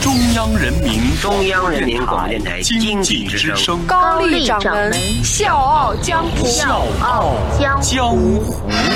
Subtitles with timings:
[0.00, 6.46] 中央人民中央人民广播电台经经济之济之声声，高丽掌门笑傲江湖。
[6.46, 8.40] 笑傲江湖江湖。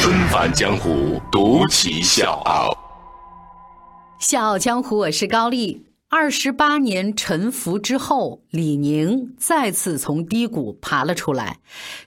[0.00, 2.74] 纷繁江湖，独骑笑傲。
[4.18, 5.84] 笑傲江湖，我是高丽。
[6.16, 11.58] 二十八年沉浮之后，李宁再次从低谷爬了出来。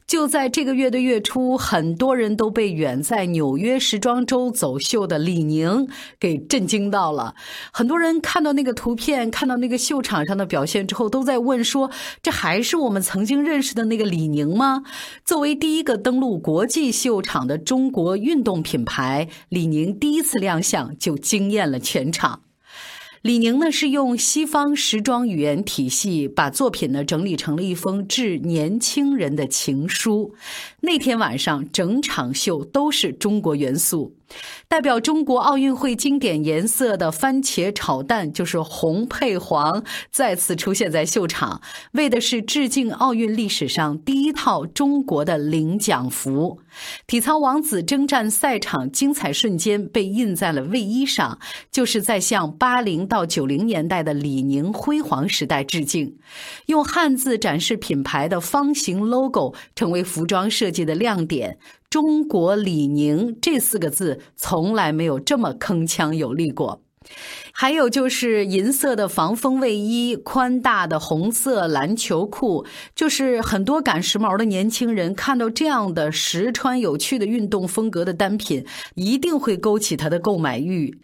[0.07, 5.89] 就在这个月的月初，很多人都被远在纽约时装周走秀的李宁
[6.21, 7.35] 给震惊到了。
[7.73, 11.91] 很多人看到那个图片，看到那个秀场上的表现之后，都在问说：
[12.23, 14.83] 这还是我们曾经认识的那个李宁吗？
[15.25, 22.43] 作为第一个登陆国际秀场的中国运动品牌，李宁第一次亮相就惊艳了全场。
[23.23, 30.35] 李宁呢是用西方时装语言体系把作品呢整理成了一封致年轻人的情书。
[30.81, 34.16] 那天晚上，整场秀都是中国元素，
[34.67, 41.61] 代表中国奥运会经典颜色的番茄炒蛋就是红配黄，再次出现在秀场，
[41.93, 46.59] 为的是致敬奥运历史上第一套中国的领奖服。
[47.07, 51.39] 体操王子征战赛场精彩瞬间被印在了卫衣上，
[51.71, 56.17] 就是在向八零到九零年代的李宁辉煌时代致敬。
[56.67, 61.57] 用汉字展示品牌的方形 logo 成为服装设计的亮点。
[61.89, 66.81] 中国李宁这四个字从来没有这么铿锵有力过。
[67.59, 72.63] 还有就是银色的防风卫衣，宽大的红色篮球裤，
[72.93, 78.63] 就是很多赶时髦的年轻人看到这样的实穿有趣的运动风格的单品，
[78.93, 80.99] 一定会勾起他的购买欲。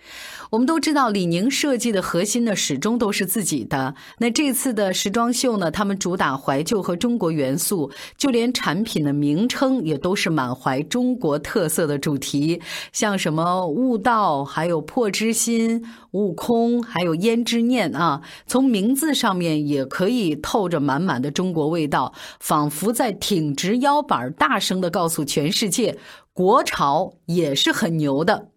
[0.51, 3.95] 我们都知道，李宁设计的核心呢，始终都是自己的。
[4.19, 12.61] 那这次的时装秀呢，他们主打怀旧和中国元素，就连产品的名称也都是满怀中国特色的主题，
[12.91, 25.97] 像什么悟道，还有破之心、悟，空还有胭脂念啊，从名字上面也可以透着满满的中国味道，仿佛在挺直腰板，大声的告诉全世界，
[26.33, 28.49] 国潮也是很牛的。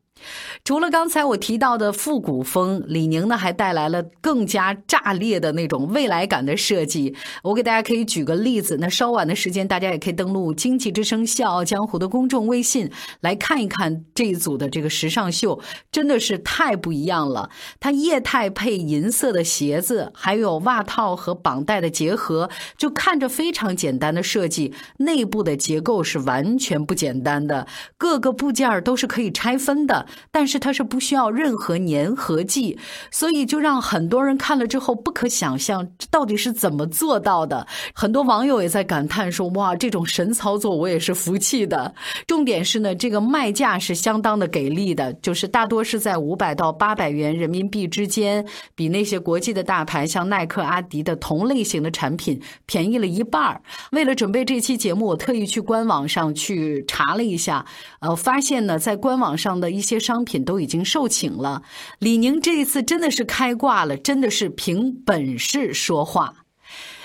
[0.64, 7.14] 除了刚才我提到的复古风，李宁呢还带来了更加炸裂的那种未来感的设计。
[7.42, 12.90] 我给大家可以举个例子，那稍晚的时间大家也可以登录《经济之声笑傲江湖》的公众微信
[13.20, 15.60] 来看一看这一组的这个时尚秀，
[15.92, 17.50] 真的是太不一样了。
[17.78, 30.05] 它液态配银色的鞋子，还有袜套和绑带的结合，就看着非常简单的设计，内部的结构是完全不简单的，各个部件都是可以拆分的。
[30.30, 32.78] 但是它是不需要任何粘合剂，
[33.10, 37.66] 所以就让很多人看了之后不可想象，这到底是怎么做到的？
[37.94, 41.94] 很多网友也在感叹说：“哇，这种神操作我也是服气的。”
[42.26, 48.44] 重点是呢，这个卖价是相当的给力的，就是大多是在五百到八百元人民币之间，
[48.74, 53.60] 比那些国际的大牌像耐克、阿迪的同类型的产品便宜了一半。
[53.92, 57.64] 为了准备这期节目，我特意去官网上去查了一下，
[58.00, 61.62] 呃，发现呢，在官网上的一些商品都已经售罄了。
[61.98, 66.44] 李宁这一次真的是开挂了，真的是凭本事说话。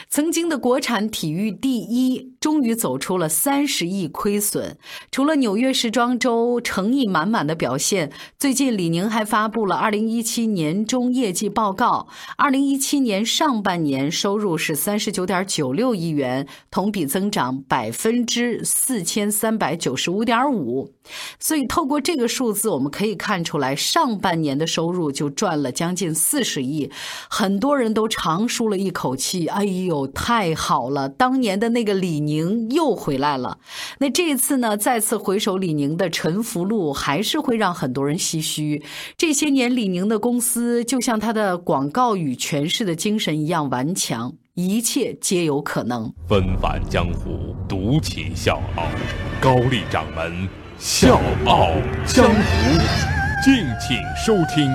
[0.09, 4.77] 曾经的国产体育第一，终于走出了三十亿亏损。
[5.11, 12.07] 除了纽约时装周诚意满满的表现，最近李宁还发布了二零一七年中业绩报告。
[12.37, 20.91] 二零一七年上半年收入是三十九点九六亿元，同比增长百分之四千三百九十五点五。
[21.39, 26.89] 所以透过这个数字，我们可以看出来，上半年的收入就赚了将近四十亿，
[27.29, 29.45] 很多人都长舒了一口气。
[29.45, 31.07] 哎呦，太好了！
[31.07, 33.57] 当年的那个李宁宁又回来了。
[33.99, 38.83] 那这一次呢，再次回首李宁的沉浮路，还是会让很多人唏嘘。
[39.17, 46.13] 这些年，李宁的公司就像他的广告语诠释的精神一样顽强，一切皆有可能。
[46.27, 48.83] 纷繁江湖，独起笑傲。
[49.41, 50.47] 高丽掌门
[50.77, 51.69] 笑傲
[52.05, 52.79] 江湖，
[53.43, 54.69] 敬请收听。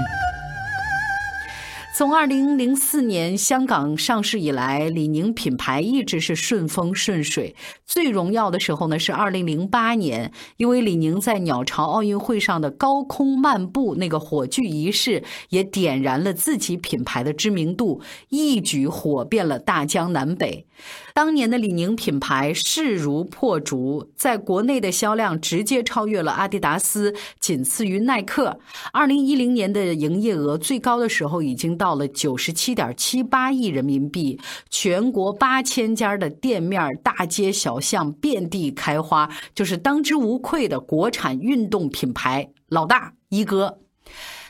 [1.98, 7.56] 从二零零四年香港上市以来，李宁品牌一直是顺风顺水。
[7.87, 20.66] 最荣耀的时候呢，是二零零八年，因为李宁在鸟巢奥运会上的高空漫步那个火炬仪式，也点燃了自己品牌的知名度，一举火遍了大江南北。
[21.14, 28.60] 当年的李宁品牌势如破竹，在国内的销量直接超越了阿迪达斯，仅次于耐克。
[28.93, 43.78] 二零一零年的营业额最高的时候已经到到了九十七点七八亿人民币，全国八千家的店面，大街小巷遍地开花，就是当之无愧的国产运动品牌老大一哥。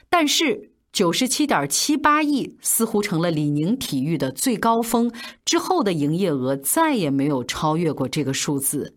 [0.09, 0.71] 但是。
[0.93, 5.13] 九十七点七八亿似乎成了李宁体育的最高峰，
[5.45, 8.97] 之后的营业额再也没有超越过这个数字。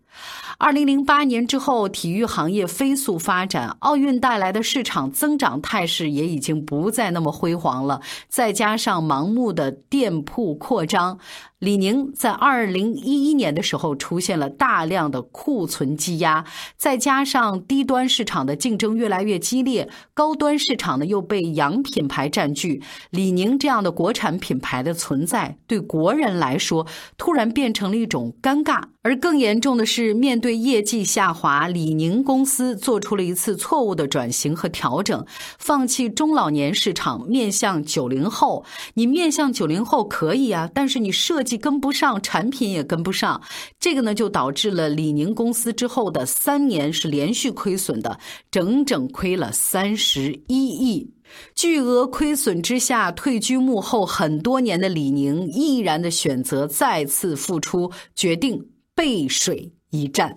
[0.58, 8.00] 二零零八年之后，体育行业飞速发展，奥运带来的市场增长态势也已经不再那么辉煌了。
[8.28, 11.18] 再加上盲目的店铺扩张，
[11.58, 16.44] 李宁在二零一一年的时候出现了大量的库存积压，
[16.76, 26.86] 再加上低端市场的竞争越来越激烈，高端市场呢又被洋品牌占据，李宁这样的国产品牌的存在，对国人来说
[27.16, 28.82] 突然变成了一种尴尬。
[29.02, 35.24] 而更严重的是，面对业绩下滑，李宁公司做出了一次错误的转型和调整，
[35.58, 38.62] 放弃中老年市场，面向九零后。
[38.92, 43.40] 你面向九零后可以啊，但是你设计跟不上，产品也跟不上，
[43.78, 48.20] 这个呢就导致了李宁公司之后的三年是连续亏损的，
[48.50, 51.10] 整整亏了三十一亿。
[51.54, 58.62] 巨额亏损之下，退居幕后很多年的李宁，毅然的选择再次复出，决定。
[59.00, 60.30] 背水一战。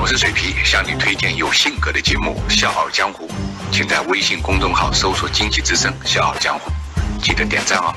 [0.00, 3.26] 我是水皮，向你推荐有性格的节目《笑傲江湖》，
[3.70, 6.70] 请在微信公众号搜索“经济之声笑傲江湖”，
[7.20, 7.94] 记得点赞哦。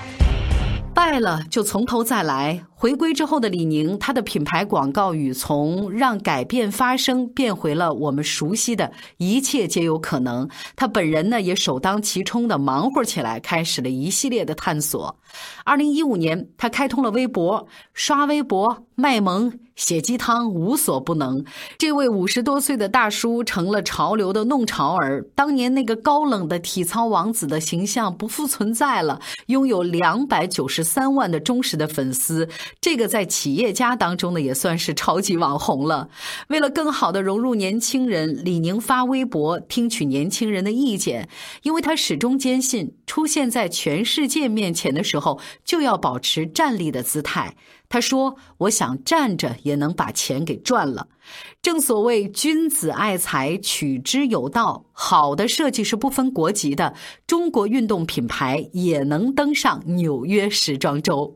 [0.93, 2.61] 败了就从头再来。
[2.81, 10.49] 回归之后的李宁，他的品牌广告语从“让改变发生”变回了我们熟悉的一切皆有可能。
[10.75, 15.15] 他本人呢，也首当其冲的忙活起来，开始了一系列的探索。
[15.63, 21.45] 二零一五年，他开通了微博，刷微博、卖萌、写鸡汤，无所不能。
[21.77, 25.23] 这位五十多岁的大叔成了潮流的弄潮儿。
[25.35, 32.49] 当年那个高冷的体操王子的形象不复存在了，拥有两百九十三万的忠实的粉丝。
[32.79, 36.09] 这个在企业家当中呢，也算是超级网红了。
[36.47, 41.27] 为了更好的融入年轻人，李宁发微博听取年轻人的意见，
[41.63, 47.55] 因为他始终坚信，出现在全世界面前的时候，就要保持站立的姿态。
[47.89, 51.09] 他说：“我想站着也能把钱给赚了。”
[51.61, 54.85] 正所谓君子爱财，取之有道。
[54.93, 56.95] 好的设计是不分国籍的，
[57.27, 61.35] 中国运动品牌也能登上纽约时装周。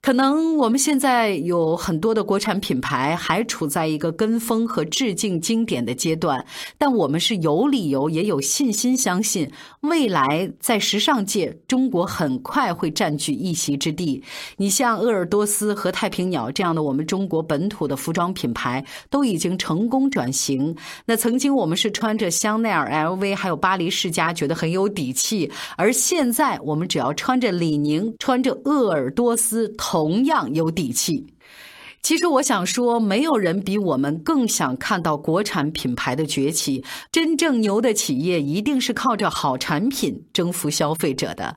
[0.00, 6.42] 可能我们现在有很多的国产品牌还处在一个跟风和致敬经典的阶段，
[6.78, 9.50] 但我们是有理由也有信心相信，
[9.80, 14.22] 未来在时尚界，中国很快会占据一席之地。
[14.56, 20.74] 你像鄂尔多斯和太平鸟这样的我们中国本土的服装品牌，都已经成功转型。
[21.04, 29.68] 那曾经我们是穿着香奈儿、LV 还有巴黎世家，觉得很有底气，而现在我们只要穿着李宁、穿着鄂尔多斯。
[29.90, 31.26] 同样有底气。
[32.00, 36.84] 其实我想说，没有人比我们更想看到国产品牌的崛起。
[37.10, 41.56] 真正牛的企业一定是靠着好产品征服消费者的。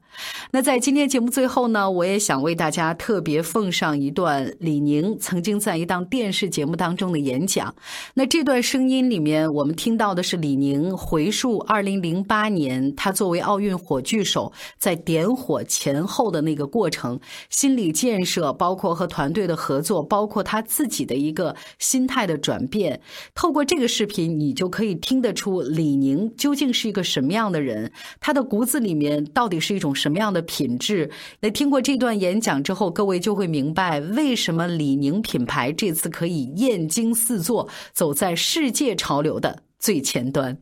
[0.52, 7.74] 那在今天节目最后呢，我也想为大家特别奉上一段李宁曾经在一档电视节目当中的演讲。
[8.16, 20.31] 那这段声音里面，我们听到的是李宁回述2008年他作为奥运火炬手在点火前后的那个过程，心理建设，包括和团队的合作，包。
[20.32, 23.02] 括他自己的一个心态的转变，
[23.36, 31.12] 透过这个视频，你就可以听得出李宁究竟是一个什么样的人，他的骨子里面到底是一种什么样的品质。
[31.42, 40.58] 那听过这段演讲之后，各位就会明白为什么李宁品牌这次可以艳惊四座，走在世界潮流的最前端。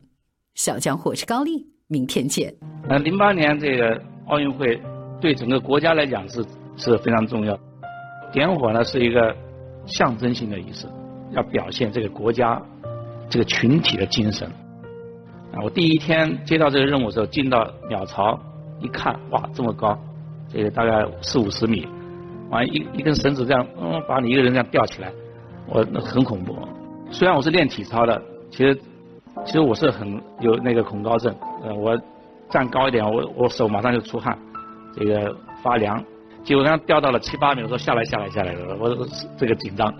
[0.56, 2.52] 小江湖是高丽，明天见。
[2.88, 3.96] 呃，零八年这个
[4.26, 4.80] 奥运会
[5.20, 6.44] 对整个国家来讲是
[6.76, 7.56] 是非常重要，
[8.32, 9.34] 点火呢是一个。
[9.86, 10.86] 象征性的仪式，
[11.32, 12.60] 要表现这个国家、
[13.28, 14.48] 这个群体的精神。
[15.52, 18.38] 啊，我第一天接到这个任务的时候，进到鸟巢
[18.80, 19.98] 一看，哇，这么高，
[20.52, 21.86] 这个大概四五十米，
[22.50, 25.12] 完一一根绳子这样，嗯，把你一个人这样吊起来，
[25.66, 26.56] 我那很恐怖。
[27.10, 28.78] 虽然我是练体操的，其实
[29.44, 31.34] 其实我是很有那个恐高症。
[31.64, 32.00] 呃，我
[32.48, 34.38] 站高一点，我我手马上就出汗。
[34.96, 36.04] 这个发凉，
[36.42, 39.06] 结果刚掉到了七八米，我说下来下来下来了，我
[39.38, 39.92] 这个紧张，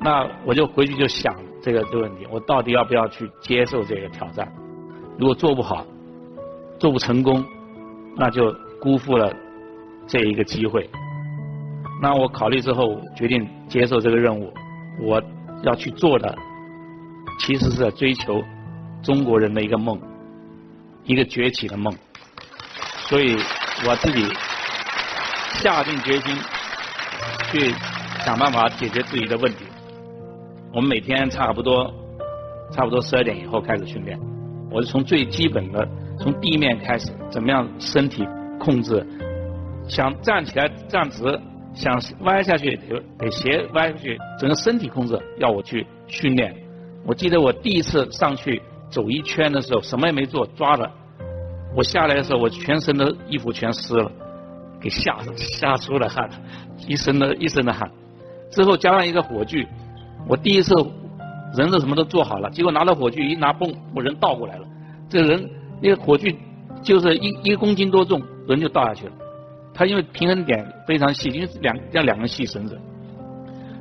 [0.00, 4.46] 那我就回去就想这个这个问题，我到底要不要去接受这个挑战？
[5.18, 5.84] 如果做不好，
[6.78, 7.44] 做不成功，
[8.16, 9.34] 那就辜负了
[10.06, 10.88] 这一个机会。
[12.00, 14.52] 那我考虑之后决定接受这个任务，
[15.00, 15.20] 我
[15.64, 16.32] 要去做的
[17.40, 18.40] 其实是在追求
[19.02, 20.00] 中国人的一个梦，
[21.04, 21.92] 一个崛起的梦。
[23.08, 23.36] 所以
[23.86, 24.22] 我自己
[25.54, 26.36] 下定决心
[27.50, 27.74] 去
[28.24, 29.64] 想办法解决自己的问题。
[30.72, 31.92] 我们每天差不多
[32.72, 34.18] 差不多十二点以后开始训练，
[34.70, 35.88] 我是从最基本的
[36.18, 38.26] 从地面开始，怎么样身体
[38.60, 39.06] 控制，
[39.88, 41.40] 想站起来站直。
[41.74, 46.52] 想歪下去得得斜歪下去，整个身体控制要我去训练。
[47.04, 50.90] 我记得我第一次上去走一圈的时候，什么也没做，抓着
[51.76, 54.10] 我下来的时候，我全身的衣服全湿了，
[54.80, 56.28] 给吓吓出了汗，
[56.86, 57.90] 一身的一身的汗。
[58.50, 59.66] 之后加上一个火炬，
[60.26, 60.74] 我第一次
[61.56, 64.66] 人是什么都做好了，结果拿到火炬一拿嘣，我人倒过来了。
[65.08, 66.36] 这人那个火炬
[66.82, 69.12] 就是一一公斤多重，人就倒下去了。
[69.74, 72.78] 他因为平衡点非常细，因为两要两根细绳子，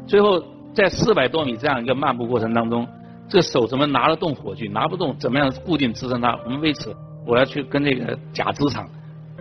[0.06, 2.88] 最后在四百多米这样一个漫步过程当中，
[3.28, 6.38] 这手怎么拿得动火炬，拿不动，怎么样固定支撑它？
[6.46, 8.88] 我们为此，我要去跟那个假肢厂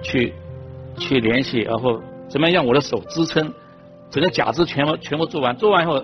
[0.02, 0.32] 去
[0.98, 3.52] 去联系，然后怎么样让我的手支撑？
[4.10, 6.02] 整个假肢全部全部做完，做完以后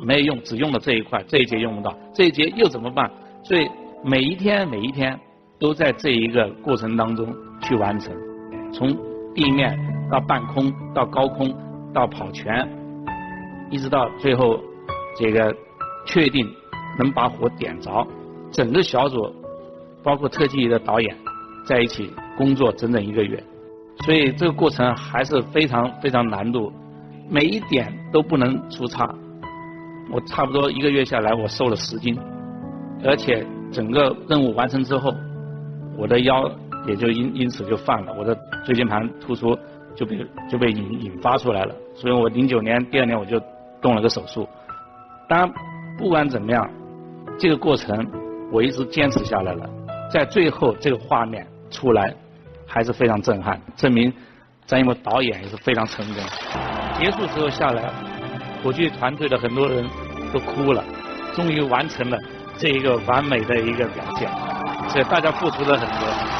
[0.00, 3.10] 没有用，只用了这一块，这一节用不到，这一节又怎么办？
[3.42, 3.68] 所以
[4.04, 5.18] 每一天每一天
[5.58, 8.14] 都在这一个过程当中去完成，
[8.72, 8.96] 从。
[9.36, 9.78] 地面
[10.10, 11.54] 到半空到高空
[11.92, 12.66] 到跑全，
[13.70, 14.58] 一直到最后
[15.14, 15.54] 这个
[16.06, 16.42] 确定
[16.98, 18.02] 能把火点着，
[18.50, 19.30] 整个小组
[20.02, 21.14] 包括特技的导演
[21.66, 23.44] 在一起工作整整一个月，
[24.04, 26.72] 所以这个过程还是非常非常难度，
[27.28, 29.08] 每一点都不能出差。
[30.10, 32.16] 我差不多一个月下来，我瘦了十斤，
[33.04, 35.12] 而且整个任务完成之后，
[35.96, 36.50] 我的腰。
[36.86, 38.32] 也就因因此就犯了，我的
[38.64, 39.58] 椎间盘突出
[39.96, 43.42] 就被就被引引发出来了，所以我零九年第二年我就
[43.80, 44.48] 动了个手术。
[45.28, 45.52] 当然，
[45.98, 46.70] 不管怎么样，
[47.36, 48.06] 这个过程
[48.52, 49.68] 我一直坚持下来了，
[50.12, 52.14] 在最后这个画面出来
[52.66, 54.12] 还是非常震撼，证明
[54.66, 56.16] 张艺谋导演也是非常成功。
[56.98, 57.90] 结束之后下来，
[58.62, 59.84] 我剧团队的很多人
[60.32, 60.82] 都哭了，
[61.34, 62.18] 终于完成了
[62.58, 64.28] 这一个完美的一个表现，
[64.88, 66.35] 所以大家付出了很多。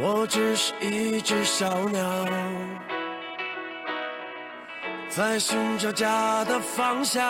[0.00, 2.02] 我只是一只小鸟
[5.08, 7.22] 在寻找家的方向。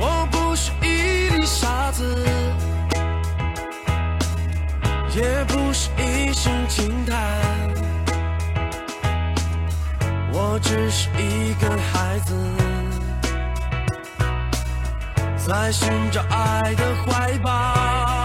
[0.00, 2.02] 我不是一粒沙子，
[5.14, 7.18] 也不是一声轻叹。
[10.32, 12.34] 我只是一个孩子，
[15.36, 18.19] 在寻找爱的怀抱。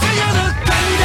[0.00, 1.04] 想要的感觉。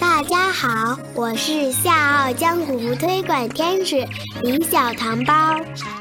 [0.00, 4.06] 大家好，我是《笑傲江湖》推广天使
[4.42, 5.56] 李小糖包，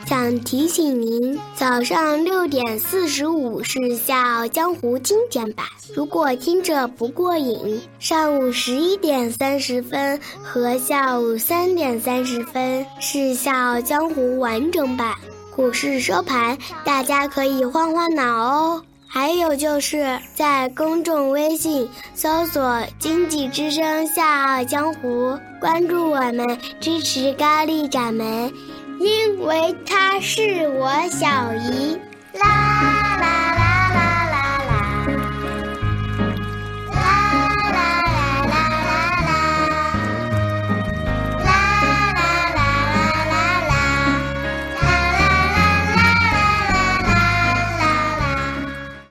[0.08, 15.14] 想提醒您，早上六点四十五是《笑傲江湖》精简版，如果听着不过瘾，上午十一点三十分和下午三点三十分是《笑傲江湖》完整版。
[15.56, 18.84] 股市收盘，大家可以换换脑哦。
[19.10, 26.46] 还有就是在公众微信搜索“经济之声笑傲江湖”，关注我们，
[26.80, 28.52] 支持高丽掌门，
[29.00, 31.98] 因为她是我小姨。
[32.34, 33.07] 啦啦啦。